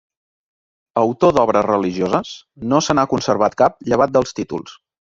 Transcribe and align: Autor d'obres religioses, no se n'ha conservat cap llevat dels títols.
Autor 1.01 1.35
d'obres 1.39 1.67
religioses, 1.69 2.33
no 2.75 2.83
se 2.89 2.99
n'ha 2.99 3.07
conservat 3.15 3.61
cap 3.65 3.81
llevat 3.93 4.19
dels 4.21 4.39
títols. 4.43 4.79